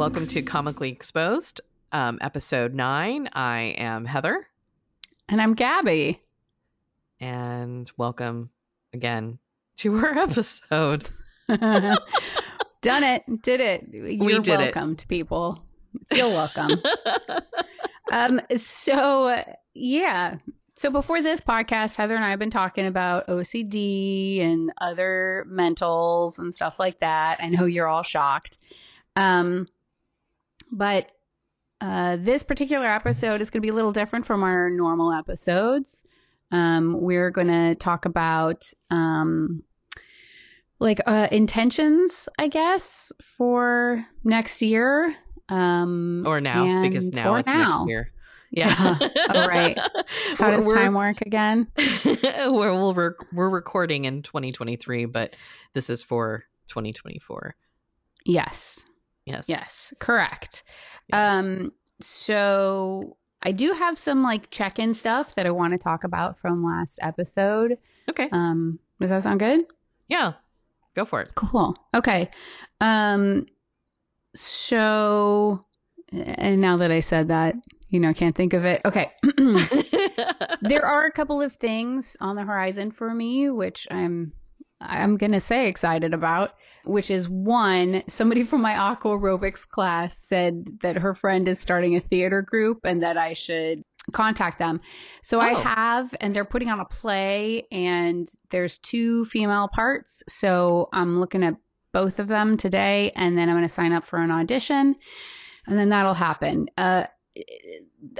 [0.00, 1.60] welcome to Comically Exposed,
[1.92, 3.28] um, episode nine.
[3.34, 4.46] I am Heather.
[5.28, 6.20] And I'm Gabbie.
[7.20, 8.48] And welcome
[8.94, 9.38] again
[9.76, 11.10] to our episode.
[11.48, 11.98] Done
[12.82, 13.42] it.
[13.42, 13.88] Did it.
[13.92, 15.62] You're did welcome to people.
[16.08, 16.80] Feel welcome.
[18.10, 19.44] um, so,
[19.74, 20.36] yeah.
[20.76, 26.38] So, before this podcast, Heather and I have been talking about OCD and other mentals
[26.38, 27.36] and stuff like that.
[27.42, 28.56] I know you're all shocked.
[29.14, 29.66] Um,
[30.70, 31.10] but
[31.80, 36.04] uh, this particular episode is going to be a little different from our normal episodes.
[36.52, 39.62] Um, we're going to talk about um,
[40.78, 45.14] like uh, intentions, I guess, for next year.
[45.48, 47.64] Um, or now, because now it's now.
[47.64, 48.12] next year.
[48.50, 48.98] Yeah.
[49.34, 49.78] All right.
[50.36, 51.68] How does We're- time work again?
[52.04, 55.36] we're we'll we're recording in 2023, but
[55.72, 57.54] this is for 2024.
[58.24, 58.84] Yes.
[59.30, 59.48] Yes.
[59.48, 59.94] Yes.
[59.98, 60.62] Correct.
[61.08, 61.38] Yeah.
[61.38, 66.38] Um, so I do have some like check-in stuff that I want to talk about
[66.38, 67.78] from last episode.
[68.08, 68.28] Okay.
[68.32, 69.64] Um, does that sound good?
[70.08, 70.34] yeah.
[70.96, 71.30] Go for it.
[71.36, 71.76] Cool.
[71.94, 72.30] Okay.
[72.80, 73.46] Um,
[74.34, 75.64] so,
[76.12, 77.54] and now that I said that,
[77.88, 78.80] you know, can't think of it.
[78.84, 79.12] Okay.
[80.62, 84.32] there are a couple of things on the horizon for me, which I'm
[84.80, 86.54] I'm gonna say excited about.
[86.84, 91.94] Which is one, somebody from my aqua aerobics class said that her friend is starting
[91.94, 94.80] a theater group and that I should contact them.
[95.22, 95.56] So I Oh.
[95.56, 100.22] have, and they're putting on a play, and there's two female parts.
[100.26, 101.54] So I'm looking at
[101.92, 104.96] both of them today, and then I'm going to sign up for an audition,
[105.66, 106.68] and then that'll happen.
[106.78, 107.04] Uh,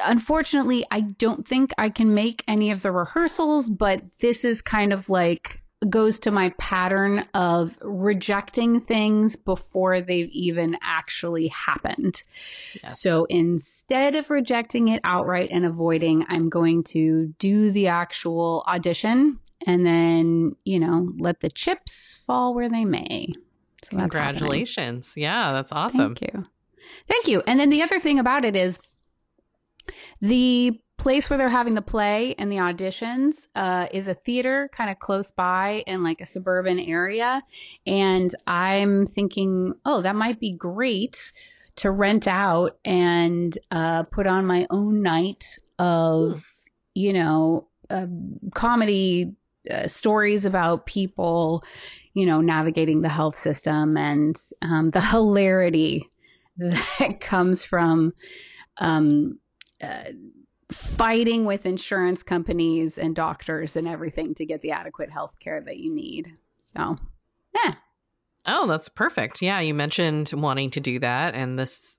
[0.04, 4.92] unfortunately, I don't think I can make any of the rehearsals, but this is kind
[4.92, 12.22] of like goes to my pattern of rejecting things before they've even actually happened.
[12.82, 13.00] Yes.
[13.00, 19.38] So instead of rejecting it outright and avoiding, I'm going to do the actual audition
[19.66, 23.28] and then, you know, let the chips fall where they may.
[23.82, 24.38] So that's happening.
[24.38, 25.14] Congratulations.
[25.16, 26.14] Yeah, that's awesome.
[26.14, 26.46] Thank you.
[27.06, 27.42] Thank you.
[27.46, 28.78] And then the other thing about it is
[30.20, 34.90] the place where they're having the play and the auditions uh, is a theater kind
[34.90, 37.42] of close by in like a suburban area.
[37.86, 41.32] And I'm thinking, oh, that might be great
[41.76, 46.46] to rent out and uh, put on my own night of,
[46.94, 48.06] you know, uh,
[48.52, 49.34] comedy
[49.70, 51.64] uh, stories about people,
[52.12, 56.10] you know, navigating the health system and um, the hilarity
[56.58, 58.12] that comes from
[58.76, 59.38] um,
[59.82, 60.04] uh,
[60.70, 65.78] fighting with insurance companies and doctors and everything to get the adequate health care that
[65.78, 66.32] you need.
[66.60, 66.96] So,
[67.54, 67.74] yeah.
[68.46, 69.42] Oh, that's perfect.
[69.42, 71.98] Yeah, you mentioned wanting to do that and this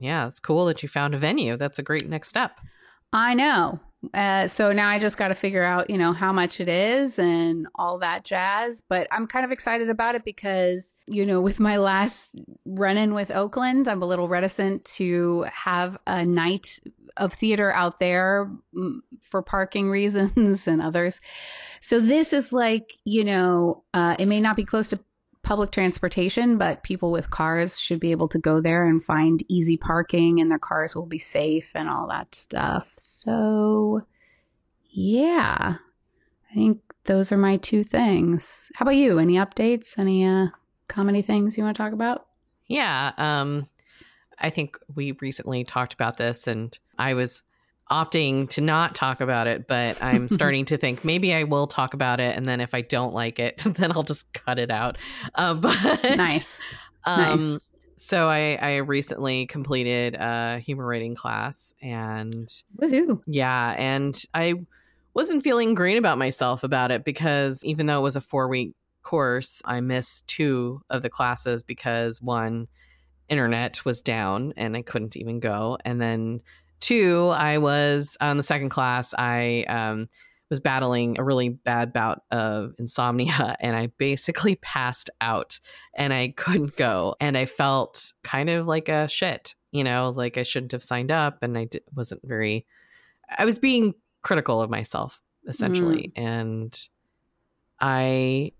[0.00, 1.56] yeah, it's cool that you found a venue.
[1.56, 2.58] That's a great next step.
[3.12, 3.80] I know.
[4.14, 7.18] Uh, so now I just got to figure out, you know, how much it is
[7.18, 8.80] and all that jazz.
[8.80, 13.12] But I'm kind of excited about it because, you know, with my last run in
[13.12, 16.80] with Oakland, I'm a little reticent to have a night
[17.16, 21.20] of theater out there mm, for parking reasons and others.
[21.80, 25.00] So this is like, you know, uh, it may not be close to
[25.42, 29.76] public transportation, but people with cars should be able to go there and find easy
[29.76, 32.92] parking and their cars will be safe and all that stuff.
[32.96, 34.02] So,
[34.90, 35.76] yeah,
[36.50, 38.70] I think those are my two things.
[38.74, 39.18] How about you?
[39.18, 39.98] Any updates?
[39.98, 40.48] Any uh,
[40.88, 42.26] comedy things you want to talk about?
[42.66, 43.64] Yeah, um
[44.40, 47.42] I think we recently talked about this and I was
[47.90, 51.94] opting to not talk about it, but I'm starting to think maybe I will talk
[51.94, 54.98] about it and then if I don't like it, then I'll just cut it out.
[55.34, 56.62] Uh, but Nice.
[57.04, 57.60] Um, Nice.
[58.02, 62.48] So I, I recently completed a humor writing class, and
[62.80, 63.20] Woohoo.
[63.26, 64.54] yeah, and I
[65.12, 68.74] wasn't feeling great about myself about it because even though it was a four week
[69.02, 72.68] course, I missed two of the classes because one,
[73.28, 76.40] internet was down and I couldn't even go, and then
[76.80, 79.14] two, I was on the second class.
[79.16, 80.08] I um,
[80.50, 85.60] was battling a really bad bout of insomnia and I basically passed out
[85.94, 87.14] and I couldn't go.
[87.20, 91.12] And I felt kind of like a shit, you know, like I shouldn't have signed
[91.12, 92.66] up and I d- wasn't very,
[93.38, 96.12] I was being critical of myself essentially.
[96.16, 96.78] And
[97.80, 98.52] I,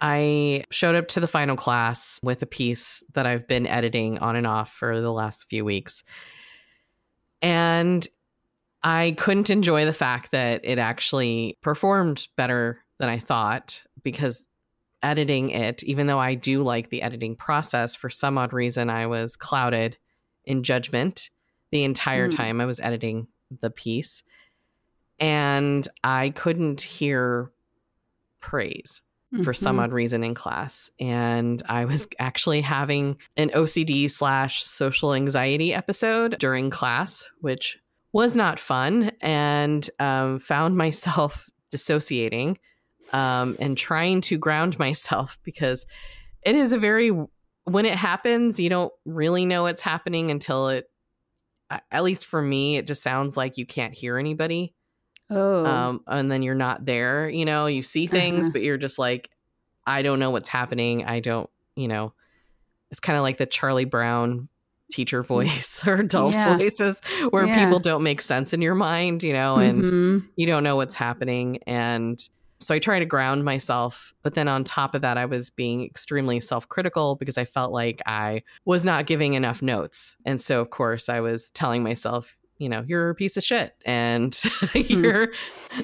[0.00, 4.36] I showed up to the final class with a piece that I've been editing on
[4.36, 6.04] and off for the last few weeks.
[7.42, 8.06] And
[8.82, 14.46] I couldn't enjoy the fact that it actually performed better than I thought because
[15.02, 19.06] editing it, even though I do like the editing process, for some odd reason, I
[19.06, 19.96] was clouded
[20.44, 21.30] in judgment
[21.70, 22.36] the entire Mm.
[22.36, 23.28] time I was editing
[23.60, 24.22] the piece.
[25.20, 27.50] And I couldn't hear
[28.40, 29.02] praise
[29.42, 30.90] for some odd reason in class.
[30.98, 37.78] And I was actually having an OCD slash social anxiety episode during class, which
[38.12, 42.58] was not fun, and um, found myself dissociating
[43.12, 45.84] um, and trying to ground myself because
[46.42, 47.10] it is a very,
[47.64, 50.86] when it happens, you don't really know what's happening until it,
[51.90, 54.74] at least for me, it just sounds like you can't hear anybody
[55.30, 55.66] Oh.
[55.66, 57.28] um, and then you're not there.
[57.28, 58.52] You know, you see things, Uh-huh.
[58.54, 59.30] but you're just like,
[59.86, 61.04] I don't know what's happening.
[61.04, 62.12] I don't, you know,
[62.90, 64.48] it's kind of like the Charlie Brown
[64.90, 66.56] teacher voice or adult Yeah.
[66.56, 67.62] voices where Yeah.
[67.64, 70.28] people don't make sense in your mind, you know, and Mhm.
[70.36, 71.58] you don't know what's happening.
[71.66, 72.18] And
[72.60, 74.14] so I try to ground myself.
[74.22, 77.70] But then on top of that, I was being extremely self critical because I felt
[77.70, 80.16] like I was not giving enough notes.
[80.24, 83.74] And so, of course, I was telling myself, you know, you're a piece of shit
[83.84, 84.38] and
[84.74, 85.28] you're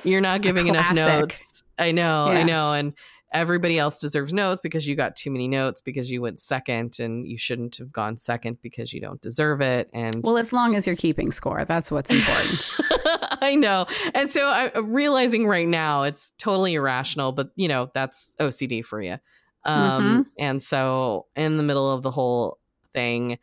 [0.03, 1.63] you're not giving enough notes.
[1.79, 2.73] I know, I know.
[2.73, 2.95] And
[3.33, 7.27] everybody else deserves notes because you got too many notes because you went second and
[7.27, 9.91] you shouldn't have gone second because you don't deserve it.
[9.93, 12.71] And Well, as long as you're keeping score, that's what's important.
[13.43, 13.87] I know.
[14.15, 19.03] And so I'm realizing right now it's totally irrational, but you know, that's OCD for
[19.03, 19.19] you.
[19.65, 22.59] Um, And so in the middle of the whole
[22.93, 23.39] thing,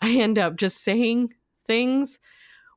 [0.00, 1.34] I end up just saying
[1.66, 2.18] things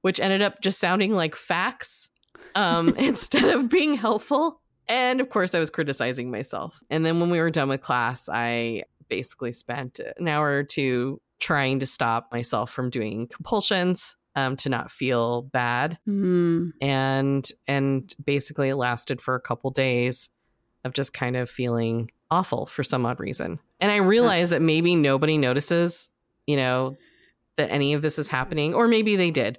[0.01, 2.09] which ended up just sounding like facts
[2.55, 4.61] um, instead of being helpful.
[4.87, 6.79] And of course, I was criticizing myself.
[6.89, 11.21] And then when we were done with class, I basically spent an hour or two
[11.39, 16.71] trying to stop myself from doing compulsions um, to not feel bad Mm.
[16.81, 20.29] and and basically it lasted for a couple days
[20.85, 24.95] of just kind of feeling awful for some odd reason and i realized that maybe
[24.95, 26.09] nobody notices
[26.45, 26.95] you know
[27.57, 29.57] that any of this is happening or maybe they did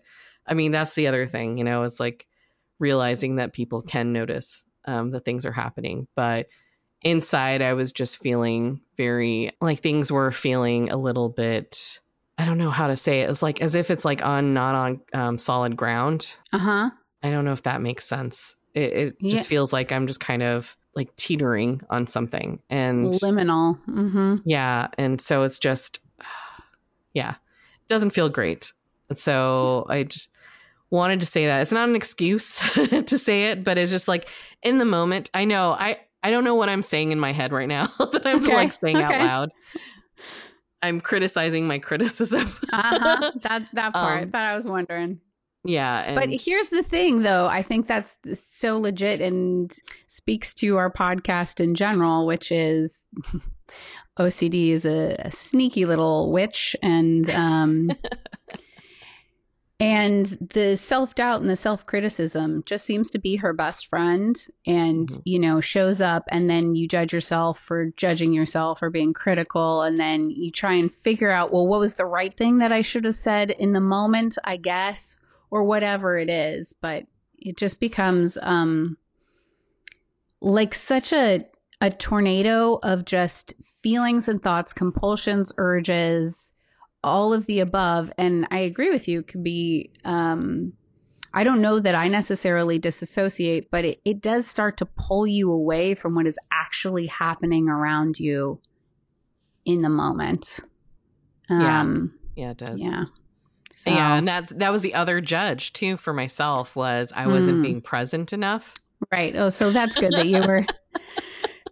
[0.51, 2.27] i mean that's the other thing you know it's like
[2.79, 6.47] realizing that people can notice um, that things are happening but
[7.03, 12.01] inside i was just feeling very like things were feeling a little bit
[12.37, 14.75] i don't know how to say it it's like as if it's like on not
[14.75, 16.91] on um, solid ground Uh huh.
[17.23, 18.57] I don't know if that makes sense.
[18.75, 19.31] It, it Yeah.
[19.37, 22.61] just feels like I'm just kind of like teetering on something.
[22.71, 23.79] And Liminal.
[23.87, 24.37] Mm-hmm.
[24.47, 24.89] yeah.
[24.97, 26.01] And so it's just,
[27.13, 27.35] yeah,
[27.89, 28.73] doesn't feel great.
[29.11, 30.31] And so I just
[30.91, 31.63] wanted to say that.
[31.63, 32.57] It's not an excuse
[33.07, 34.29] to say it, but it's just like
[34.63, 37.53] in the moment, I know I, I don't know what I'm saying in my head
[37.53, 39.51] right now that I'm Okay, like saying out loud.
[40.83, 42.49] I'm criticizing my criticism.
[42.73, 43.33] Uh huh.
[43.43, 45.21] that that part Um, that I was wondering.
[45.65, 46.05] yeah.
[46.07, 47.47] And But here's the thing, though.
[47.47, 49.71] I think that's so legit and
[50.07, 53.05] speaks to our podcast in general, which is
[54.19, 57.91] OCD is a, a sneaky little witch, and um,
[59.81, 64.37] and the self doubt and the self criticism just seems to be her best friend,
[64.67, 65.23] and Mhm.
[65.25, 69.83] you know shows up, and then you judge yourself for judging yourself or being critical,
[69.83, 72.83] and then you try and figure out, well, what was the right thing that I
[72.83, 75.17] should have said in the moment, I guess
[75.51, 77.05] or whatever it is but
[77.41, 78.97] it just becomes um
[80.41, 81.45] like such a
[81.81, 86.53] a tornado of just feelings and thoughts compulsions urges
[87.03, 90.73] all of the above and i agree with you could be um
[91.33, 95.51] i don't know that i necessarily disassociate but it, it does start to pull you
[95.51, 98.61] away from what is actually happening around you
[99.65, 100.61] in the moment
[101.49, 101.81] Yeah.
[101.81, 102.81] um yeah, it does.
[102.81, 103.05] yeah
[103.73, 107.59] so, Yeah, and that that was the other judge too for myself was I wasn't
[107.59, 107.63] Hmm.
[107.63, 108.75] being present enough.
[109.13, 109.35] Right.
[109.37, 110.67] Oh, so that's good that you were.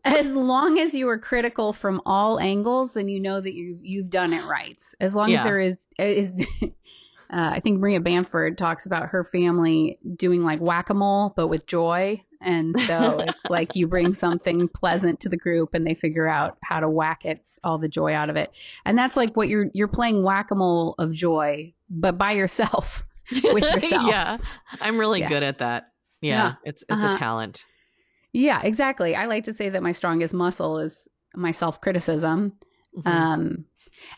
[0.05, 4.11] as long as you are critical from all angles, then you know that you you've
[4.11, 4.83] done it right.
[5.01, 6.69] As long as there is, is uh,
[7.31, 11.67] I think Maria Bamford talks about her family doing like whack a mole, but with
[11.67, 12.23] joy.
[12.41, 16.57] And so it's like you bring something pleasant to the group, and they figure out
[16.63, 18.55] how to whack it all the joy out of it.
[18.85, 23.05] And that's like what you're you're playing whack a mole of joy, but by yourself.
[23.45, 24.09] With yourself.
[24.09, 24.39] yeah.
[24.81, 25.29] I'm really Yeah.
[25.29, 25.93] good at that.
[26.23, 26.33] Yeah.
[26.33, 26.53] Yeah.
[26.65, 27.15] It's it's Uh-huh.
[27.15, 27.65] a talent.
[28.33, 29.15] Yeah, exactly.
[29.17, 32.53] I like to say that my strongest muscle is my self criticism.
[32.97, 33.07] Mhm.
[33.07, 33.65] Um,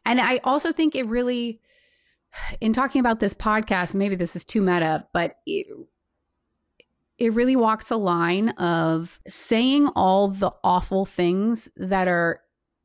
[0.04, 1.60] and I also think it really,
[2.60, 5.66] in talking about this podcast, maybe this is too meta, but it,
[7.18, 12.40] it really walks a line of saying all the awful things that are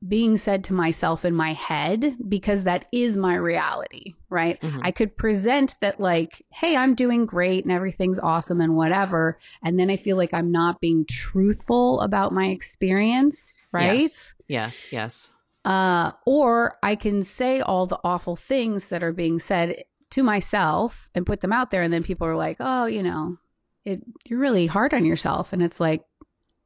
[0.07, 4.59] being said to myself in my head because that is my reality, right?
[4.61, 4.81] Mhm.
[4.83, 9.37] I could present that, like, hey, I'm doing great and everything's awesome and whatever.
[9.63, 14.01] And then I feel like I'm not being truthful about my experience, right?
[14.01, 14.35] Yes.
[14.47, 15.31] Yes, yes.
[15.63, 21.09] Uh, or I can say all the awful things that are being said to myself
[21.15, 21.81] and put them out there.
[21.81, 23.37] And then people are like, oh, you know,
[23.85, 25.51] it, you're really hard on yourself.
[25.53, 26.03] And it's like,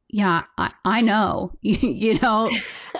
[0.10, 2.50] yeah, I, I know, you know,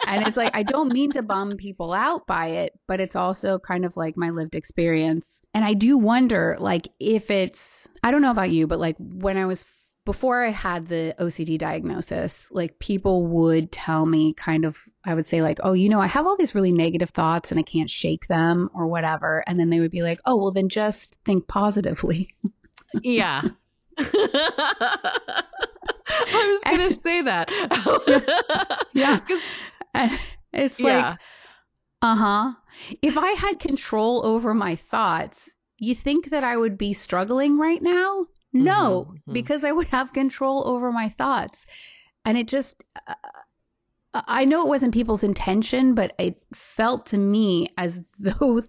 [0.08, 3.58] and it's like, I don't mean to bum people out by it, but it's also
[3.58, 5.42] kind of like my lived experience.
[5.54, 9.38] And I do wonder, like, if it's, I don't know about you, but like when
[9.38, 9.66] I was,
[10.06, 15.28] before I had the OCD diagnosis, like people would tell me kind of, I would
[15.28, 17.90] say, like, oh, you know, I have all these really negative thoughts and I can't
[17.90, 19.44] shake them or whatever.
[19.48, 22.30] And then they would be like, oh, well, then just think positively.
[23.04, 23.44] Yeah.
[26.10, 27.50] I was going to say that.
[28.94, 29.20] Yeah,
[30.54, 31.10] it's yeah.
[31.12, 31.20] like,
[32.02, 32.52] uh huh.
[33.02, 37.82] If I had control over my thoughts, you think that I would be struggling right
[37.82, 38.26] now?
[38.54, 39.34] No, Mhm, mhm.
[39.34, 41.68] because I would have control over my thoughts.
[42.26, 43.14] And it just, uh,
[44.14, 48.62] I know it wasn't people's intention, but it felt to me as though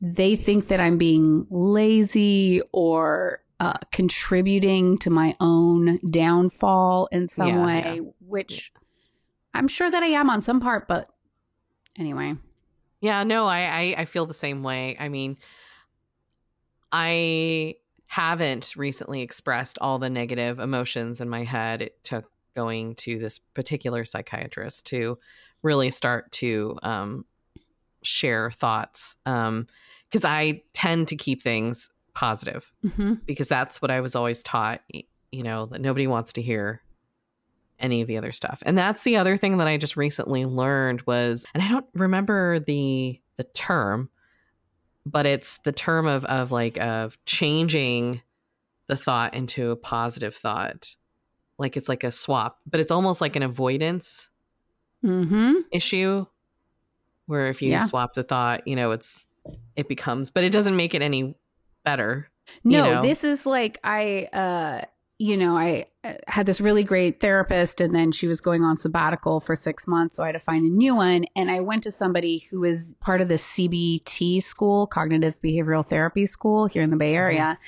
[0.00, 7.48] they think that I'm being lazy or uh, contributing to my own downfall in some
[7.48, 8.72] Yeah, way, which
[9.54, 11.08] I'm sure that I am on some part, but
[11.96, 12.34] anyway.
[13.00, 14.96] Yeah, no, I, I I feel the same way.
[14.98, 15.38] I mean,
[16.90, 21.82] I haven't recently expressed all the negative emotions in my head.
[21.82, 25.18] It took going to this particular psychiatrist to
[25.62, 27.24] really start to um,
[28.02, 34.14] share thoughts because I tend to keep things positive hmm because that's what I was
[34.16, 34.82] always taught.
[35.32, 36.80] You know that nobody wants to hear
[37.78, 38.62] any of the other stuff.
[38.64, 42.60] And that's the other thing that I just recently learned was, and I don't remember
[42.60, 44.10] the the term,
[45.04, 48.22] but it's the term of of like of changing
[48.86, 50.94] the thought into a positive thought.
[51.58, 54.30] Like it's like a swap, but it's almost like an avoidance
[55.02, 56.26] hmm issue
[57.26, 57.80] where if you Yeah.
[57.80, 59.24] swap the thought, you know, it's
[59.76, 61.34] it becomes, but it doesn't make it any
[61.84, 62.30] better.
[62.66, 63.02] You No, know?
[63.02, 64.82] this is like I uh
[65.18, 68.76] you know, I uh, had this really great therapist and then she was going on
[68.76, 71.84] sabbatical for 6 months, so I had to find a new one and I went
[71.84, 76.90] to somebody who was part of the CBT school, cognitive behavioral therapy school here in
[76.90, 77.58] the Bay Area.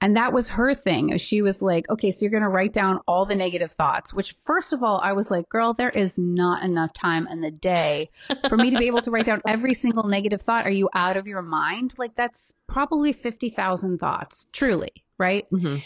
[0.00, 1.16] And that was her thing.
[1.18, 4.32] She was like, "Okay, so you're going to write down all the negative thoughts." Which
[4.32, 8.10] first of all, I was like, "Girl, there is not enough time in the day
[8.48, 10.66] for me to be able to write down every single negative thought.
[10.66, 11.94] Are you out of your mind?
[11.98, 15.46] Like that's probably 50,000 thoughts, truly, right?
[15.50, 15.82] Mhm.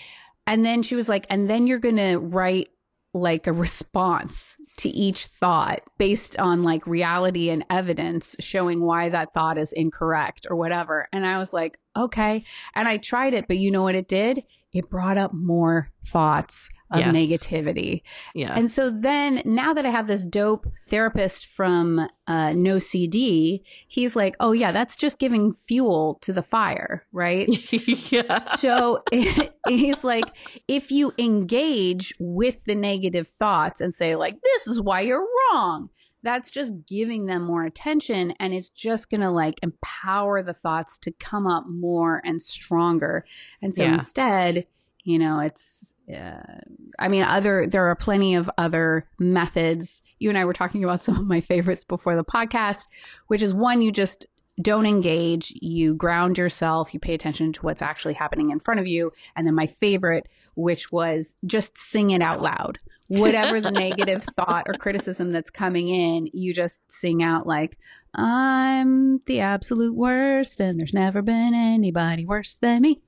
[0.47, 2.69] And then she was like, and then you're going to write
[3.13, 9.35] like a response to each thought based on like reality and evidence showing why that
[9.35, 11.09] thought is incorrect or whatever.
[11.13, 12.45] And I was like, okay.
[12.75, 14.45] And I tried it, but you know what it did?
[14.73, 17.15] It brought up more thoughts of Yes.
[17.15, 18.03] negativity.
[18.35, 18.55] Yeah.
[18.57, 24.37] And so then now that I have this dope therapist from uh, NOCD, he's like,
[24.41, 27.49] oh, yeah, that's just giving fuel to the fire, right?
[28.13, 28.55] yeah.
[28.57, 29.03] so
[29.69, 30.25] he's like,
[30.69, 35.91] if you engage with the negative thoughts and say, like, this is why you're wrong,
[36.23, 40.99] that's just giving them more attention and it's just going to like empower the thoughts
[40.99, 43.25] to come up more and stronger.
[43.63, 43.95] And so Yeah.
[43.95, 44.67] instead,
[45.11, 46.61] you know, it's, uh,
[46.99, 50.03] I mean, other, there are plenty of other methods.
[50.19, 52.85] You and I were talking about some of my favorites before the podcast,
[53.27, 54.27] which is one, you just
[54.61, 58.87] don't engage, you ground yourself, you pay attention to what's actually happening in front of
[58.87, 59.13] you.
[59.37, 62.79] And then my favorite, which was just sing it out loud.
[63.09, 67.77] Whatever the negative thought or criticism that's coming in, you just sing out like,
[68.15, 73.01] I'm the absolute worst, and there's never been anybody worse than me,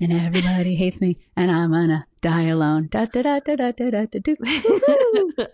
[0.00, 2.88] and everybody hates me, and I'm gonna die alone.
[2.90, 4.34] Da da da da da da da da.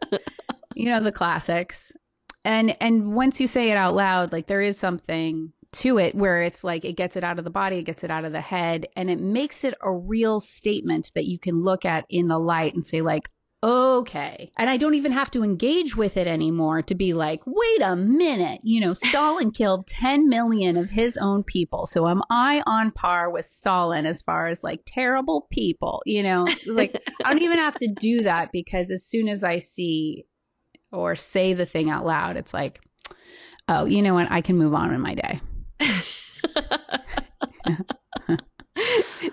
[0.74, 1.92] you know the classics
[2.44, 6.42] and and once you say it out loud like there is something to it where
[6.42, 8.40] it's like it gets it out of the body it gets it out of the
[8.40, 12.38] head and it makes it a real statement that you can look at in the
[12.38, 13.28] light and say like
[13.62, 14.52] okay.
[14.58, 17.96] And i don't even have to engage with it anymore to be like wait a
[17.96, 21.86] minute you know stalin killed 10 million of his own people.
[21.86, 26.46] So am i on par with stalin as far as like terrible people you know?
[26.46, 30.26] It's like i don't even have to do that because as soon as i see
[30.94, 32.80] or say the thing out loud, it's like,
[33.68, 34.30] oh, you know what?
[34.30, 35.40] I can move on in my day.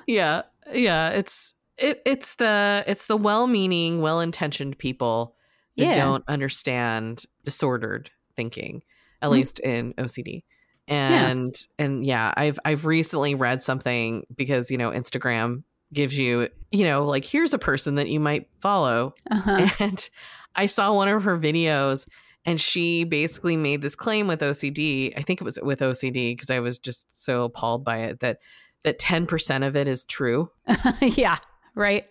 [0.07, 0.41] yeah
[0.73, 5.35] yeah it's it it's the it's the well-meaning well-intentioned people
[5.77, 5.93] that Yeah.
[5.93, 8.83] don't understand disordered thinking,
[9.21, 9.33] at Mhm.
[9.33, 10.43] least in OCD.
[10.87, 15.63] And and yeah, I've I've recently read something because, you know, Instagram
[15.93, 19.67] gives you, you know, like here's a person that you might follow Uh-huh.
[19.79, 20.09] and
[20.55, 22.05] I saw one of her videos
[22.45, 25.13] and she basically made this claim with OCD.
[25.17, 28.39] I think it was with OCD because I was just so appalled by it that
[28.83, 30.49] that 10% of it is true.
[31.01, 31.37] yeah,
[31.75, 32.05] right.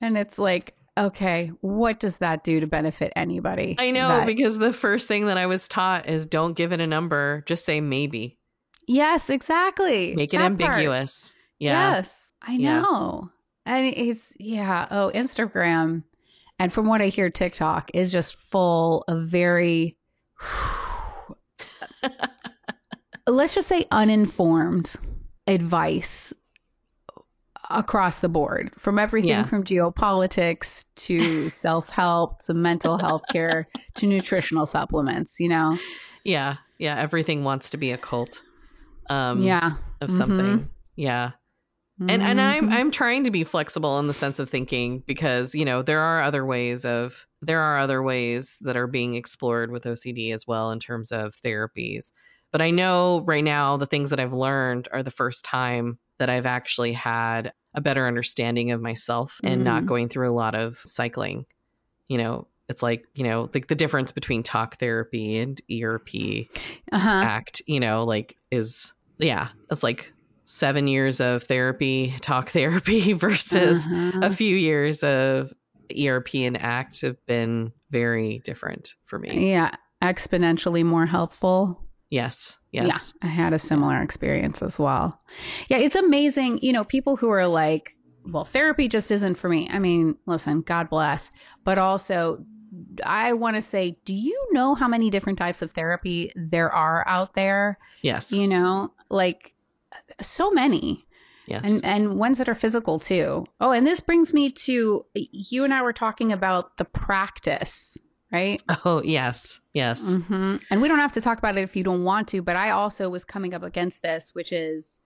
[0.00, 3.76] And it's like, okay, what does that do to benefit anybody?
[3.78, 6.80] I know That- because the first thing that I was taught is don't give it
[6.80, 8.38] a number, just say maybe.
[8.88, 10.14] yes, exactly.
[10.16, 11.34] Make it That ambiguous.
[11.58, 11.96] Yeah.
[11.96, 12.80] Yes, I Yeah.
[12.80, 13.30] know.
[13.66, 14.88] And it's yeah.
[14.90, 16.02] Oh, Instagram,
[16.60, 19.96] and from what I hear, TikTok is just full of very,
[23.26, 24.94] let's just say, uninformed
[25.46, 26.32] advice
[27.70, 29.44] across the board, from everything Yeah.
[29.44, 35.38] from geopolitics to self help to mental health care to nutritional supplements.
[35.38, 35.78] You know,
[36.24, 36.56] Yeah.
[36.78, 38.42] Yeah, everything wants to be a cult.
[39.08, 40.68] Um yeah, of something.
[40.96, 41.32] Yeah.
[42.08, 42.72] And and I'm Mhm.
[42.72, 46.22] I'm trying to be flexible in the sense of thinking because you know there are
[46.22, 50.70] other ways of there are other ways that are being explored with OCD as well
[50.70, 52.12] in terms of therapies.
[52.52, 56.28] But I know right now the things that I've learned are the first time that
[56.30, 59.86] I've actually had a better understanding of myself and not Mhm.
[59.86, 61.46] going through a lot of cycling.
[62.08, 66.48] You know, it's like, you know, like the difference between talk therapy and ERP
[66.92, 67.08] uh-huh.
[67.08, 70.12] act, you know, like is yeah, it's like
[70.50, 74.20] seven years of therapy, talk therapy versus Uh-huh.
[74.22, 75.52] a few years of
[75.96, 79.50] ERP and ACT have been very different for me.
[79.52, 79.70] Yeah,
[80.02, 81.80] exponentially more helpful.
[82.10, 82.58] Yes.
[82.72, 83.14] Yes.
[83.22, 85.20] Yeah, I had a similar experience as well.
[85.68, 86.58] Yeah, it's amazing.
[86.62, 89.68] You know, people who are like, well, therapy just isn't for me.
[89.70, 91.30] I mean, listen, God bless.
[91.64, 92.44] But also,
[93.04, 97.06] I want to say, do you know how many different types of therapy there are
[97.06, 97.78] out there?
[98.02, 98.30] Yes.
[98.32, 99.54] You know, like
[100.22, 101.04] so many.
[101.46, 101.64] yes.
[101.64, 103.44] And and ones that are physical too.
[103.60, 107.98] Oh, and this brings me to you and I were talking about the practice,
[108.32, 108.62] right?
[108.84, 109.60] oh, yes.
[109.72, 110.14] Yes.
[110.14, 112.56] hmm And we don't have to talk about it if you don't want to, but
[112.56, 115.00] I also was coming up against this, which is,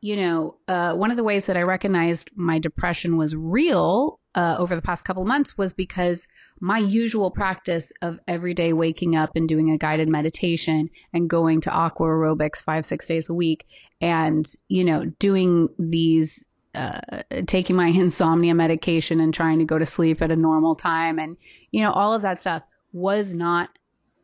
[0.00, 4.56] you know, uh, one of the ways that I recognized my depression was real uh,
[4.58, 6.26] over the past couple months was because
[6.60, 11.60] my usual practice of every day waking up and doing a guided meditation and going
[11.60, 13.66] to aqua aerobics five, six days a week
[14.00, 17.00] and, you know, doing these uh,
[17.46, 21.36] taking my insomnia medication and trying to go to sleep at a normal time and
[21.70, 23.68] you know all of that stuff was not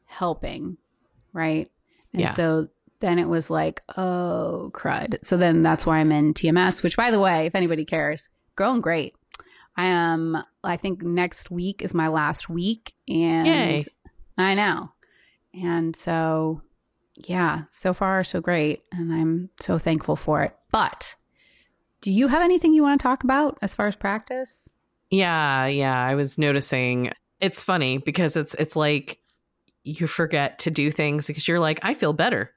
[0.07, 0.79] helping
[1.35, 1.71] right?
[2.15, 2.31] And Yeah.
[2.31, 2.69] so
[3.01, 5.19] then it was like oh crud.
[5.23, 8.81] So then that's why i'm in tms which by the way if anybody cares growing
[8.81, 9.15] great
[9.79, 13.85] i am i think next week is my last week and Yay.
[14.37, 14.91] i know
[15.55, 16.61] and so
[17.27, 21.17] yeah so far so great and i'm so thankful for it but
[22.03, 24.71] do you have anything you want to talk about as far as practice?
[25.11, 25.99] Yeah, yeah.
[26.01, 27.11] I was noticing
[27.41, 29.19] it's funny because it's it's like
[29.83, 32.53] you forget to do things because you're like, I feel better.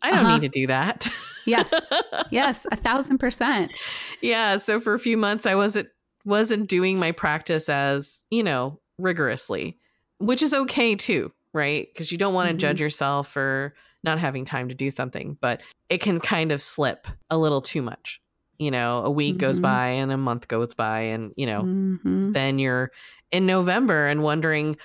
[0.00, 0.38] I don't Uh-huh.
[0.38, 1.06] need to do that.
[1.44, 1.70] Yes.
[2.30, 3.76] yes, a thousand percent.
[4.22, 4.56] yeah.
[4.56, 5.88] So for a few months I wasn't
[6.24, 9.78] wasn't doing my practice as, you know, rigorously,
[10.18, 11.88] which is okay too, right?
[11.92, 12.58] Because you don't want to Mhm.
[12.58, 17.06] judge yourself for not having time to do something, but it can kind of slip
[17.30, 18.20] a little too much.
[18.58, 19.62] You know, a week goes Mhm.
[19.62, 22.32] by and a month goes by and, you know, Mhm.
[22.32, 22.92] then you're
[23.32, 24.76] in November and wondering,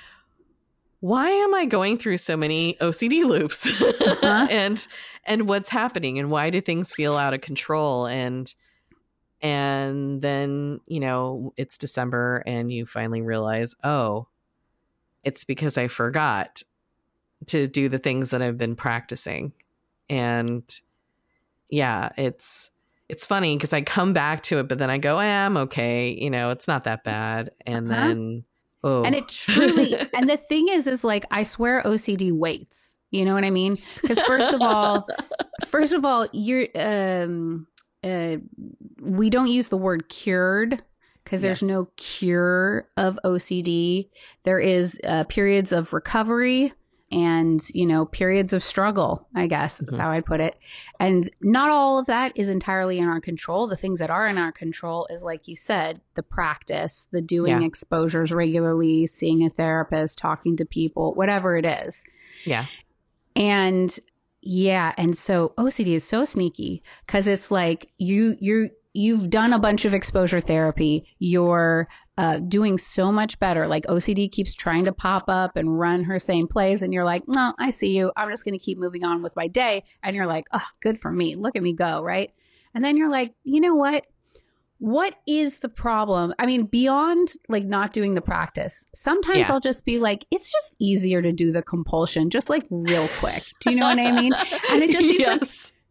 [1.00, 3.68] why am I going through so many OCD loops?
[3.68, 4.48] Uh-huh.
[4.50, 4.88] and
[5.26, 8.08] and what's happening and why do things feel out of control?
[8.08, 8.52] And
[9.42, 14.28] and then, you know, it's December and you finally realize, oh,
[15.24, 16.64] it's because I forgot
[17.48, 19.54] to do the things that I've been practicing.
[20.10, 20.64] And
[21.70, 22.72] yeah, it's
[23.10, 26.10] it's funny because I come back to it, but then I go, eh, I'm okay.
[26.12, 27.52] You know, it's not that bad.
[27.66, 28.08] And Uh-huh.
[28.08, 28.44] then,
[28.84, 29.04] oh.
[29.04, 32.96] And it truly, and the thing is, is like, I swear OCD waits.
[33.12, 33.78] You know what I mean?
[34.02, 35.08] Because first of all,
[35.68, 37.66] first of all, you're, um,
[38.08, 38.38] uh,
[39.02, 40.82] we don't use the word cured
[41.24, 41.70] because there's Yes.
[41.72, 44.10] no cure of OCD.
[44.44, 46.74] There is uh, periods of recovery
[47.12, 50.00] and, you know, periods of struggle, I guess is Mhm.
[50.02, 50.56] how I'd put it.
[51.00, 53.68] And not all of that is entirely in our control.
[53.68, 57.62] The things that are in our control is, like you said, the practice, the doing
[57.62, 57.68] Yeah.
[57.68, 62.04] exposures regularly, seeing a therapist, talking to people, whatever it is.
[62.46, 62.66] yeah.
[63.36, 63.98] And
[64.50, 69.60] yeah, and so OCD is so sneaky because it's like you you you've done a
[69.60, 71.06] bunch of exposure therapy.
[71.20, 73.68] You're uh, doing so much better.
[73.68, 77.24] Like OCD keeps trying to pop up and run her same plays, and you're like,
[77.28, 78.14] no, I see you.
[78.16, 79.84] I'm just going to keep moving on with my day.
[80.02, 81.36] And you're like, oh, good for me.
[81.36, 82.32] Look at me go, right?
[82.74, 84.08] And then you're like, you know what?
[84.80, 86.34] What is the problem?
[86.40, 89.54] I mean, beyond like not doing the practice, sometimes Yeah.
[89.54, 93.44] I'll just be like, it's just easier to do the compulsion, just like real quick.
[93.60, 94.34] Do you know what I mean?
[94.72, 95.44] And it just seems like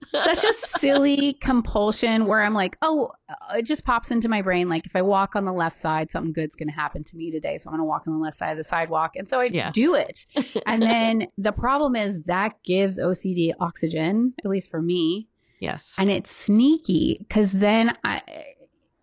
[0.09, 4.69] such a silly compulsion where I'm like, oh, uh, it just pops into my brain.
[4.69, 7.33] Like if I walk on the left side, something good's going to happen to me
[7.33, 7.57] today.
[7.57, 9.17] So I'm going to walk on the left side of the sidewalk.
[9.17, 9.73] And so I Yeah.
[9.73, 10.27] do it.
[10.67, 15.27] And then the problem is that gives OCD oxygen, at least for me.
[15.59, 15.97] yes.
[15.99, 18.23] And it's sneaky because then I,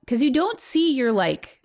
[0.06, 1.62] because you don't see your like,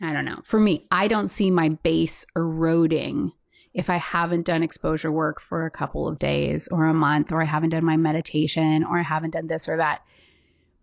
[0.00, 0.40] I don't know.
[0.44, 3.32] For me, I don't see my base eroding
[3.72, 7.42] if I haven't done exposure work for a couple of days or a month, or
[7.42, 10.02] I haven't done my meditation, or I haven't done this or that.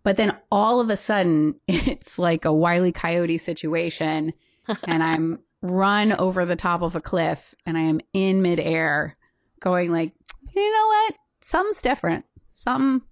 [0.02, 4.32] But then all of a sudden, it's like a wily coyote situation,
[4.84, 9.14] and I'm run over the top of a cliff, and I am in midair,
[9.60, 10.12] going like,
[10.54, 11.14] you know what?
[11.40, 12.24] Something's different.
[12.48, 13.06] Some,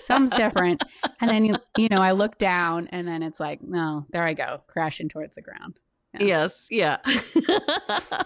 [0.00, 0.82] something's different.
[1.20, 4.34] And then you, you know, I look down, and then it's like, no, there I
[4.34, 5.78] go, crashing towards the ground.
[6.18, 6.68] Yes.
[6.70, 6.98] Yeah.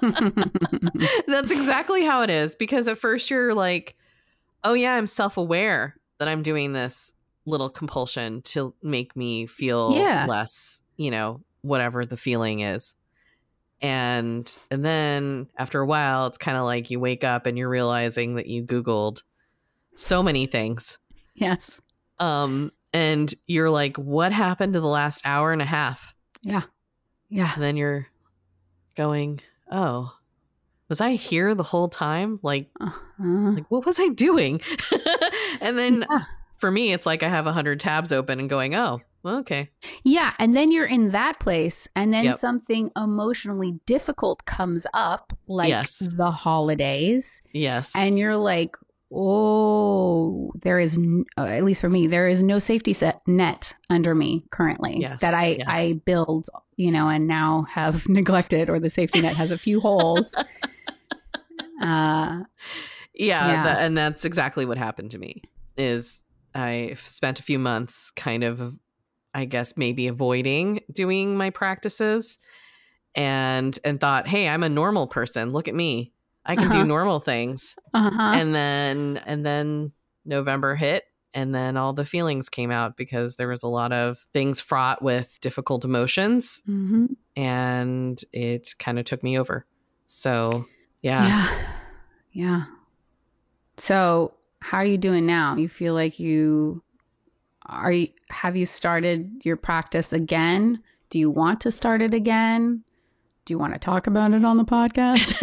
[1.26, 3.96] That's exactly how it is because at first you're like,
[4.64, 7.12] oh, yeah, I'm self aware that I'm doing this
[7.46, 10.26] little compulsion to make me feel Yeah.
[10.28, 12.94] less, you know, whatever the feeling is.
[13.80, 17.68] And and then after a while it's kind of like you wake up and you're
[17.68, 19.22] realizing that you googled
[19.94, 20.98] so many things.
[21.40, 21.80] Yes.
[22.18, 26.14] Um and you're like what happened to the last hour and a half?
[26.42, 26.62] Yeah.
[27.28, 27.52] Yeah.
[27.54, 28.06] And then you're
[28.96, 30.12] going, "Oh,
[30.88, 32.40] was I here the whole time?
[32.42, 33.50] Like Uh-huh.
[33.52, 34.60] like what was I doing?"
[35.60, 36.24] and then Yeah.
[36.56, 39.70] for me it's like I have a 100 tabs open and going, "Oh, okay."
[40.04, 42.36] Yeah, and then you're in that place, and then Yep.
[42.36, 45.98] something emotionally difficult comes up, like Yes.
[46.16, 47.92] the holidays, Yes.
[47.94, 48.76] and you're like,
[49.12, 53.74] "Oh, there is, n- uh, at least for me, there is no safety set net
[53.90, 55.66] under me currently Yes, that I yes.
[55.68, 59.80] I build, you know, and now have neglected, or the safety net has a few
[59.80, 60.36] holes."
[61.80, 62.42] Uh,
[63.14, 63.62] yeah, Yeah.
[63.62, 65.42] tha- and that's exactly what happened to me.
[65.76, 68.74] Is I spent a few months kind of
[69.32, 72.38] I guess maybe avoiding doing my practices
[73.14, 75.52] and and thought, "Hey, I'm a normal person.
[75.52, 76.12] Look at me.
[76.48, 76.82] I can Uh-huh.
[76.82, 78.32] do normal things." uh-huh.
[78.34, 79.92] And then and then
[80.24, 84.26] November hit and then all the feelings came out because there was a lot of
[84.32, 87.06] things fraught with difficult emotions hmm
[87.36, 89.64] and it kind of took me over.
[90.08, 90.66] So,
[91.02, 91.26] yeah.
[91.28, 91.48] Yeah.
[92.32, 92.64] Yeah.
[93.76, 95.54] So, how are you doing now?
[95.56, 96.82] You feel like you
[97.66, 100.82] are you have you started your practice again?
[101.10, 102.82] Do you want to start it again?
[103.48, 105.40] Do you want to talk about it on the podcast?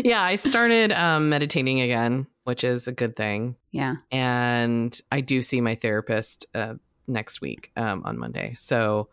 [0.06, 3.56] yeah, I started um, meditating again, which is a good thing.
[3.72, 3.96] yeah.
[4.10, 8.54] And I do see my therapist uh, next week um, on Monday.
[8.56, 9.10] So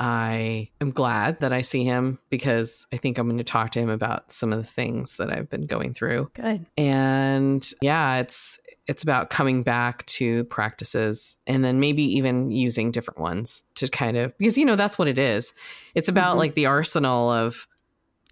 [0.00, 3.78] I am glad that I see him because I think I'm going to talk to
[3.78, 6.28] him about some of the things that I've been going through.
[6.34, 6.66] Good.
[6.76, 8.58] And yeah, it's
[8.88, 14.16] it's about coming back to practices and then maybe even using different ones to kind
[14.16, 15.52] of because you know that's what it is.
[15.94, 16.38] It's about Mhm.
[16.38, 17.66] like the arsenal of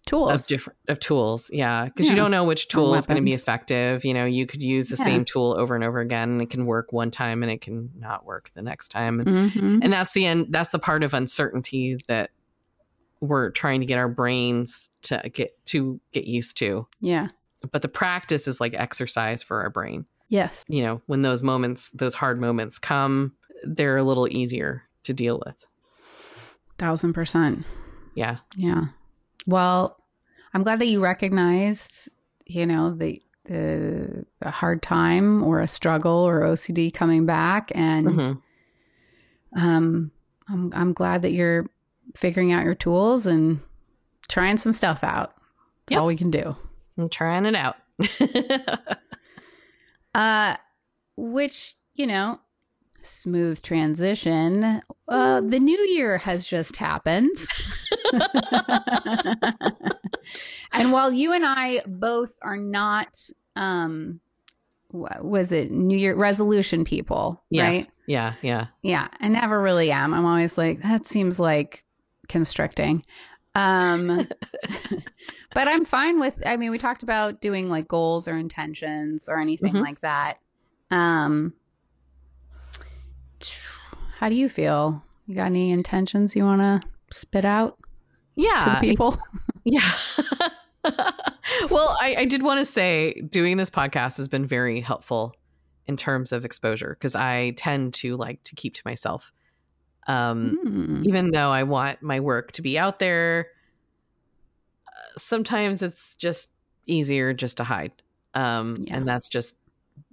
[0.06, 0.30] Tools.
[0.42, 2.12] of different of tools yeah because Yeah.
[2.12, 4.88] you don't know which tool is going to be effective you know you could use
[4.88, 5.04] the Yeah.
[5.04, 7.90] same tool over and over again and it can work one time and it can
[7.96, 9.80] not work the next time and, Mhm.
[9.84, 12.30] and that's the end that's the part of uncertainty that
[13.20, 17.28] we're trying to get our brains to get to get used to Yeah.
[17.70, 20.64] but the practice is like exercise for our brain Yes.
[20.68, 25.42] you know when those moments those hard moments come they're a little easier to deal
[25.44, 25.64] with
[26.78, 27.64] Thousand percent.
[28.14, 28.84] yeah Yeah.
[29.46, 29.98] Well,
[30.54, 32.08] I'm glad that you recognized,
[32.46, 38.06] you know, the the, the hard time or a struggle or OCD coming back, and
[38.06, 38.42] Mhm.
[39.56, 40.10] um,
[40.48, 41.66] I'm I'm glad that you're
[42.16, 43.60] figuring out your tools and
[44.28, 45.34] trying some stuff out.
[45.86, 46.00] That's Yep.
[46.00, 46.54] all we can do.
[46.98, 47.76] i'm trying it out
[50.14, 50.56] Uh,
[51.16, 52.40] which you know,
[53.02, 54.80] smooth transition.
[55.08, 57.30] Uh, the new year has just happened.
[60.72, 63.18] and while you and I both are not,
[63.56, 64.20] um,
[64.92, 67.88] wha- was it New Year resolution people, yes right?
[68.06, 70.14] yeah yeah Yeah, I never really am.
[70.14, 71.84] I'm always like, that seems like
[72.28, 73.04] constricting.
[73.54, 74.06] Um,
[75.54, 79.38] but I'm fine with, I mean, we talked about doing like goals or intentions or
[79.38, 79.80] anything Mhm.
[79.82, 80.38] like that.
[80.90, 81.52] Um,
[84.18, 85.02] how do you feel?
[85.26, 87.78] You got any intentions you want to spit out
[88.36, 88.60] Yeah.
[88.60, 89.16] to the people?
[89.64, 89.92] Yeah.
[91.70, 95.34] well, I, I did want to say doing this podcast has been very helpful
[95.86, 99.32] in terms of exposure because I tend to like to keep to myself.
[100.06, 101.04] Um, Mm.
[101.06, 103.48] even though I want my work to be out there,
[104.88, 106.50] uh, sometimes it's just
[106.86, 107.92] easier just to hide.
[108.34, 108.96] Um, Yeah.
[108.96, 109.54] And that's just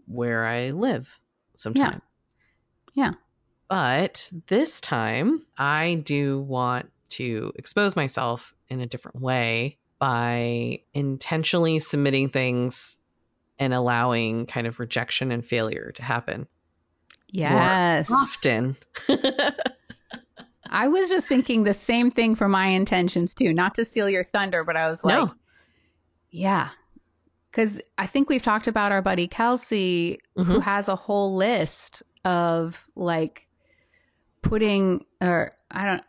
[0.07, 1.19] where I live
[1.55, 2.01] sometimes.
[2.93, 3.11] Yeah.
[3.69, 11.79] But this time, I do want to expose myself in a different way by intentionally
[11.79, 12.97] submitting things
[13.59, 16.47] and allowing kind of rejection and failure to happen
[17.29, 18.09] Yes.
[18.11, 18.77] often.
[20.71, 23.53] I was just thinking the same thing for my intentions too.
[23.53, 25.33] Not to steal your thunder, but I was like, no.
[26.31, 26.69] yeah.
[27.51, 30.61] Because I think we've talked about our buddy Kelsey, who Mhm.
[30.63, 33.47] has a whole list of like
[34.41, 36.03] putting, or I don't,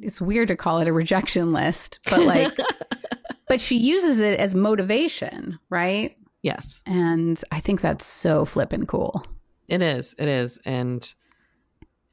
[0.00, 2.56] it's weird to call it a rejection list, but like,
[3.48, 6.16] but she uses it as motivation, right?
[6.42, 6.80] yes.
[6.86, 9.26] And I think that's so flippin' cool.
[9.66, 10.14] It is.
[10.16, 10.60] It is.
[10.64, 11.12] And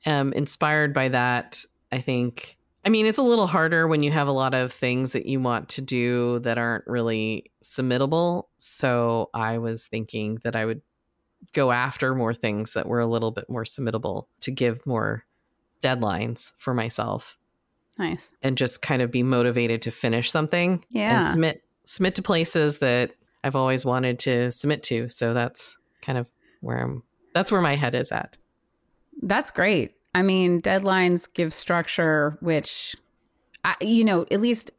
[0.07, 4.27] um inspired by that, I think I mean it's a little harder when you have
[4.27, 8.45] a lot of things that you want to do that aren't really submittable.
[8.57, 10.81] So I was thinking that I would
[11.53, 15.25] go after more things that were a little bit more submittable to give more
[15.81, 17.37] deadlines for myself
[17.99, 18.31] Nice.
[18.41, 21.29] and just kind of be motivated to finish something and Yeah.
[21.29, 23.11] submit submit to places that
[23.43, 25.09] I've always wanted to submit to.
[25.09, 26.27] So that's kind of
[26.61, 27.03] where I'm
[27.33, 28.37] that's where my head is at.
[29.21, 29.91] That's great.
[30.15, 32.95] I mean, deadlines give structure, which,
[33.63, 34.71] I, you know, at least,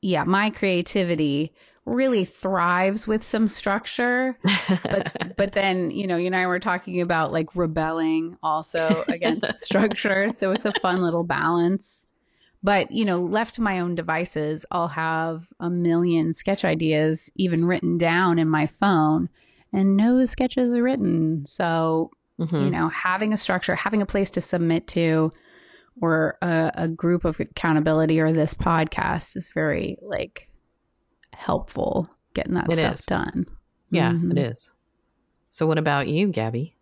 [0.00, 1.52] yeah, my creativity
[1.84, 4.38] really thrives with some structure.
[4.68, 9.58] But, but then, you know, you and I were talking about like rebelling also against
[9.64, 10.30] structure.
[10.30, 12.06] So it's a fun little balance.
[12.62, 17.64] But, you know, left to my own devices, I'll have a million sketch ideas even
[17.64, 19.28] written down in my phone
[19.72, 21.44] and no sketches are written.
[21.46, 22.64] So Mhm.
[22.64, 25.32] you know having a structure having a place to submit to
[26.02, 30.50] or a, a group of accountability or this podcast is very like
[31.34, 33.06] helpful getting that It stuff is.
[33.06, 33.46] done
[33.90, 34.32] Yeah, Mhm.
[34.32, 34.70] it is.
[35.50, 36.74] So what about you, Gabbie?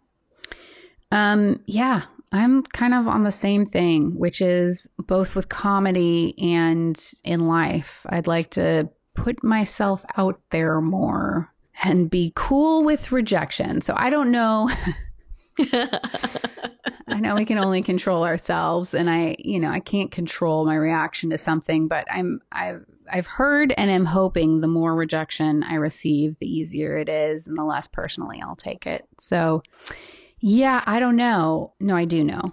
[1.12, 7.12] um yeah i'm kind of on the same thing which is both with comedy and
[7.24, 11.52] in life i'd like to put myself out there more
[11.84, 14.68] and be cool with rejection so i don't know
[17.06, 20.74] I know we can only control ourselves and I, you know, I can't control my
[20.74, 25.74] reaction to something, but I'm I've I've heard and am hoping the more rejection I
[25.74, 29.06] receive, the easier it is and the less personally I'll take it.
[29.18, 29.62] So,
[30.40, 31.74] yeah, I don't know.
[31.80, 32.52] No, I do know.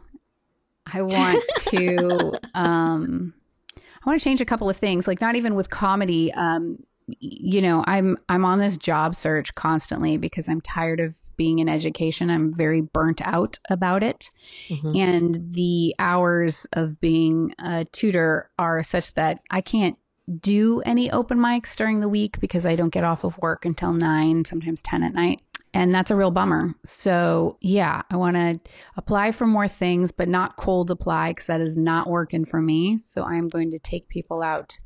[0.91, 3.33] I want to um
[3.77, 6.77] I want to change a couple of things, like not even with comedy um
[7.19, 11.67] you know, I'm I'm on this job search constantly because I'm tired of being in
[11.67, 12.29] education.
[12.29, 14.29] I'm very burnt out about it.
[14.69, 14.95] Mhm.
[14.95, 19.97] And the hours of being a tutor are such that I can't
[20.39, 23.91] do any open mics during the week because I don't get off of work until
[23.91, 25.41] nine, sometimes 10 at night.
[25.73, 26.75] And that's a real bummer.
[26.85, 28.59] So, yeah, I want to
[28.97, 32.99] apply for more things, but not cold apply because that is not working for me.
[32.99, 34.77] So, I'm going to take people out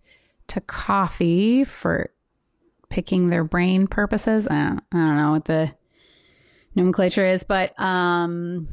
[0.48, 2.12] to coffee for
[2.88, 4.48] picking their brain purposes.
[4.48, 5.74] I don't, I don't know what the
[6.76, 8.68] nomenclature is, but um,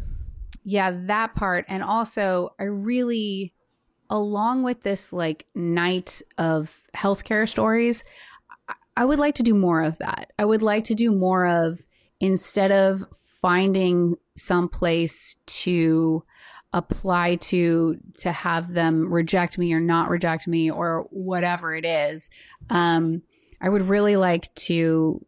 [0.65, 1.65] yeah, that part.
[1.69, 3.55] And also, I really,
[4.11, 8.05] along with this like night of healthcare stories,
[8.97, 10.33] I- would like to do more of that.
[10.39, 11.81] I would like to do more of
[12.21, 13.05] instead of
[13.41, 16.23] finding some place to
[16.73, 22.31] apply to to have them reject me or not reject me or whatever it is
[22.71, 23.21] um
[23.61, 25.23] i would really like to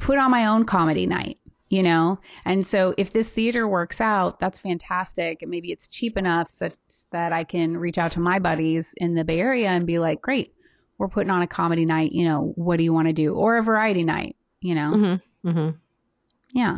[0.00, 1.38] put on my own comedy night
[1.70, 6.16] you know and so if this theater works out that's fantastic and maybe it's cheap
[6.18, 6.74] enough such
[7.10, 10.20] that i can reach out to my buddies in the bay area and be like
[10.20, 10.52] great
[10.98, 13.56] we're putting on a comedy night you know what do you want to do or
[13.56, 15.22] a variety night you know Mhm.
[15.44, 15.74] Mhm.
[16.52, 16.76] yeah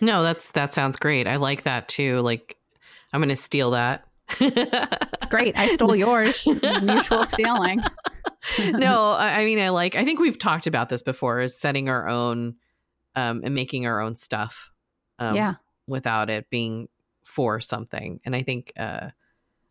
[0.00, 1.26] No, that's that sounds great.
[1.26, 2.20] I like that too.
[2.20, 2.56] Like
[3.12, 4.04] I'm going to steal that.
[5.30, 6.44] great i stole yours
[6.82, 7.80] mutual stealing
[8.58, 12.08] no, I mean I like I think we've talked about this before is setting our
[12.08, 12.56] own
[13.14, 14.70] um and making our own stuff.
[15.18, 15.54] Um yeah
[15.86, 16.88] without it being
[17.22, 18.20] for something.
[18.24, 19.10] And I think uh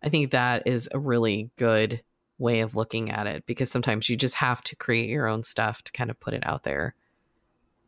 [0.04, 2.02] I think that is a really good
[2.38, 5.82] way of looking at it because sometimes you just have to create your own stuff
[5.84, 6.96] to kind of put it out there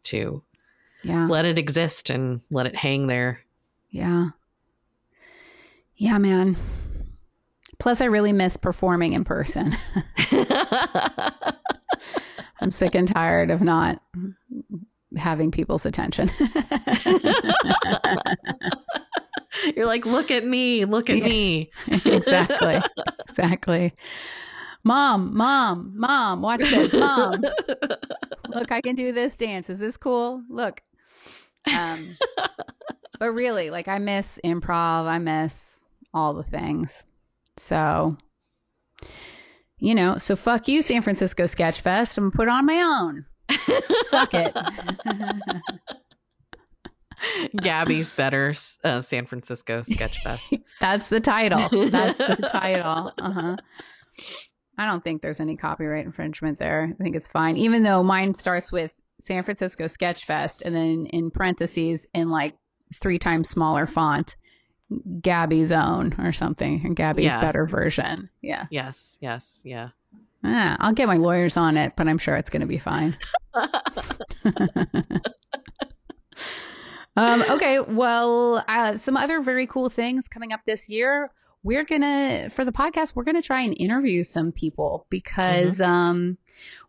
[0.03, 0.41] to
[1.03, 3.41] yeah let it exist and let it hang there.
[3.89, 4.29] Yeah.
[5.95, 6.55] Yeah, man.
[7.79, 9.73] Plus, I really miss performing in person.
[12.59, 14.01] I'm sick and tired of not
[15.15, 16.29] having people's attention.
[19.75, 21.25] You're like, look at me, look at Yeah.
[21.25, 21.71] me.
[22.05, 22.81] exactly.
[23.27, 23.93] Exactly.
[24.83, 26.93] Mom, mom, mom, watch this.
[26.93, 27.41] Mom,
[28.49, 29.69] look, I can do this dance.
[29.69, 30.41] Is this cool?
[30.49, 30.81] Look.
[31.75, 32.17] Um,
[33.19, 35.05] but really, like, I miss improv.
[35.05, 35.81] I miss
[36.13, 37.05] all the things.
[37.57, 38.17] So,
[39.79, 42.17] you know, so fuck you, San Francisco Sketch Fest.
[42.17, 43.25] I'm to put it on my own.
[44.05, 44.55] Suck it.
[47.57, 50.53] Gabbie's better uh, San Francisco Sketch Fest.
[50.79, 51.67] That's the title.
[51.89, 53.11] That's the title.
[53.17, 53.55] Uh huh.
[54.77, 56.93] I don't think there's any copyright infringement there.
[56.99, 61.07] I think it's fine, even though mine starts with San Francisco Sketch Fest and then
[61.07, 62.53] in parentheses in like
[62.93, 64.35] three times smaller font,
[65.21, 67.41] Gabbie's own or something, or Gabbie's Yeah.
[67.41, 68.29] better version.
[68.41, 68.67] Yeah.
[68.71, 69.89] yes, yes, yeah.
[70.43, 73.17] Ah, I'll get my lawyers on it, but I'm sure it's going to be fine.
[77.15, 81.31] Um, okay, well, uh, some other very cool things coming up this year.
[81.67, 83.13] We're gonna for the podcast.
[83.13, 86.37] We're gonna try and interview some people because um,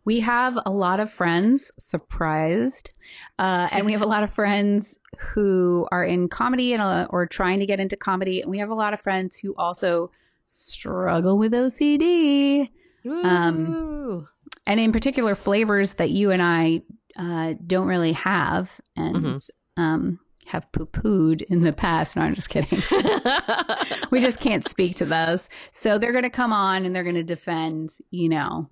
[0.05, 2.93] we have a lot of friends surprised,
[3.37, 7.25] uh, and we have a lot of friends who are in comedy and uh, or
[7.27, 10.11] trying to get into comedy, and we have a lot of friends who also
[10.45, 12.69] struggle with OCD
[13.05, 14.27] Um,
[14.65, 16.81] and in particular flavors that you and I
[17.17, 19.49] uh, don't really have and Mhm.
[19.77, 22.15] um, have poo pooed in the past.
[22.15, 22.81] No, I'm just kidding.
[24.11, 25.47] we just can't speak to those.
[25.71, 28.67] So they're going to come on and they're going to defend, you know,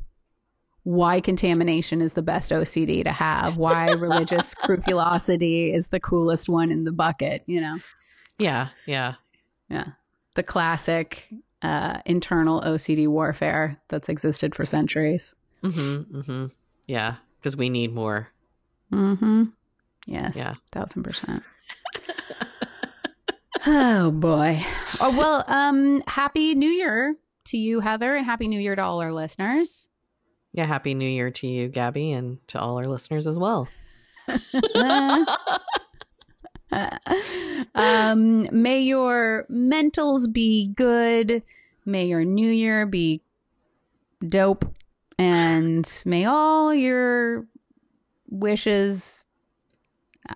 [0.83, 6.71] why contamination is the best OCD to have, why religious scrupulosity is the coolest one
[6.71, 7.77] in the bucket, you know,
[8.39, 9.15] yeah, yeah.
[9.69, 9.87] yeah,
[10.35, 11.27] the classic
[11.61, 15.35] uh, internal OCD warfare that's existed for centuries.
[15.63, 16.17] Mm-hmm.
[16.19, 16.45] Mm-hmm.
[16.87, 17.15] Yeah.
[17.39, 18.29] Because we need more.
[18.91, 19.45] Mm-hmm.
[20.05, 20.37] Yes.
[20.37, 20.55] Yeah.
[20.71, 21.43] Thousand percent.
[23.65, 24.63] Oh boy.
[25.01, 29.01] Oh well, um, happy new year to you, Heather, and happy new year to all
[29.01, 29.89] our listeners.
[30.53, 30.65] Yeah.
[30.65, 33.67] Happy New Year to you, Gabbie, and to all our listeners as well.
[37.75, 41.43] um, may your mentals be good.
[41.86, 43.21] May your new year be
[44.27, 44.65] dope.
[45.19, 47.45] And may all your
[48.29, 49.25] wishes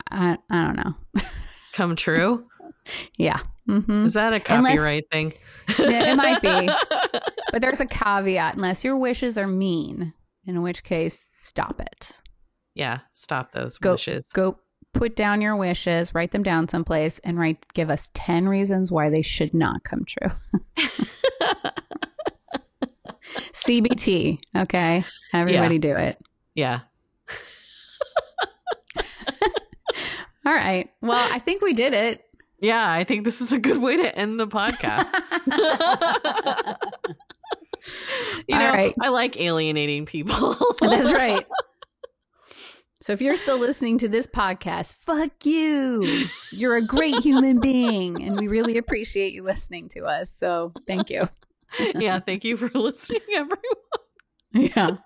[0.10, 0.96] I, I don't know.
[1.74, 2.46] Come true.
[3.18, 3.40] Yeah.
[3.68, 5.34] hmm Is that a Unless- copyright thing?
[5.80, 6.70] Yeah, it might be.
[7.52, 10.14] But there's a caveat unless your wishes are mean,
[10.46, 12.12] in which case, stop it.
[12.76, 13.00] yeah.
[13.12, 14.26] Stop those Go- wishes.
[14.34, 14.58] Go
[14.94, 19.10] put down your wishes, write them down someplace, and write give us 10 reasons why
[19.10, 20.32] they should not come true.
[23.54, 25.04] CBT, okay?
[25.34, 26.18] Everybody do it.
[26.56, 26.82] yeah.
[30.46, 30.90] All right.
[31.02, 32.26] Well, I think we did it.
[32.60, 32.92] Yeah.
[32.92, 35.12] I think this is a good way to end the podcast.
[38.48, 38.94] you All know, right.
[39.02, 40.56] I like alienating people.
[40.82, 41.46] That's right.
[43.04, 46.28] So if you're still listening to this podcast, fuck you.
[46.52, 50.30] You're a great human being, and we really appreciate you listening to us.
[50.30, 51.28] So thank you.
[51.96, 52.20] yeah.
[52.20, 53.58] Thank you for listening, everyone.
[54.54, 54.98] Yeah.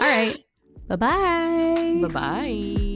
[0.00, 0.44] All right.
[0.88, 1.98] Bye-bye.
[2.02, 2.87] Bye bye.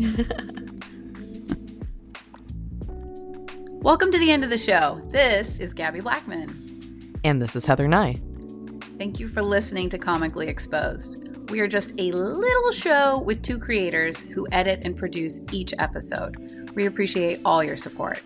[3.82, 4.98] Welcome to the end of the show.
[5.08, 7.20] This is Gabbie Blackman.
[7.22, 8.18] And this is Heather Nye.
[8.96, 11.18] Thank you for listening to Comically Exposed.
[11.50, 16.70] We are just a little show with two creators who edit and produce each episode.
[16.74, 18.22] We appreciate all your support.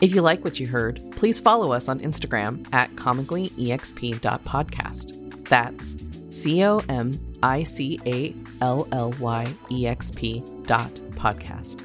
[0.00, 5.46] If you like what you heard, please follow us on Instagram at comicallyexp.podcast.
[5.46, 5.94] That's
[6.34, 11.82] C O M I C A L L Y E X P dot podcast.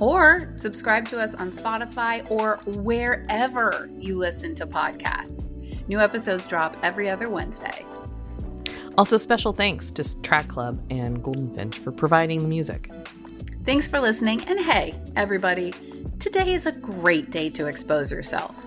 [0.00, 5.54] Or subscribe to us on Spotify or wherever you listen to podcasts.
[5.86, 7.86] New episodes drop every other Wednesday.
[8.98, 12.90] Also, special thanks to Track Club and Golden Finch for providing the music.
[13.64, 15.72] Thanks for listening, and hey, everybody,
[16.18, 18.66] today is a great day to expose yourself.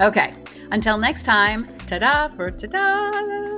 [0.00, 0.34] Okay,
[0.70, 3.57] until next time, ta da for ta da!